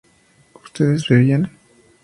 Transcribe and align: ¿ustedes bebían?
¿ustedes 0.55 1.07
bebían? 1.09 1.43